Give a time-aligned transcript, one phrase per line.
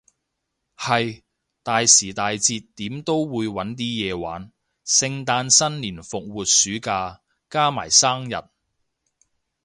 [0.77, 1.21] 係，
[1.61, 4.51] 大時大節點都會搵啲嘢玩，
[4.83, 8.33] 聖誕新年復活暑假，加埋生日